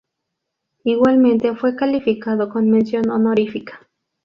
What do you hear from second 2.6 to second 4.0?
mención honorífica.